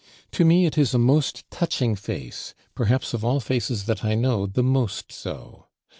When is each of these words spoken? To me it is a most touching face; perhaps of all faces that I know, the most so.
To 0.31 0.43
me 0.43 0.65
it 0.65 0.79
is 0.79 0.95
a 0.95 0.97
most 0.97 1.43
touching 1.51 1.95
face; 1.95 2.55
perhaps 2.73 3.13
of 3.13 3.23
all 3.23 3.39
faces 3.39 3.85
that 3.85 4.03
I 4.03 4.15
know, 4.15 4.47
the 4.47 4.63
most 4.63 5.11
so. 5.11 5.67